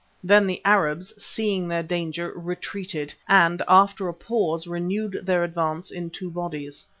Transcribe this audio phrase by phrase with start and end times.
[0.23, 6.09] Then the Arabs, seeing their danger, retreated and, after a pause, renewed their advance in
[6.09, 6.87] two bodies.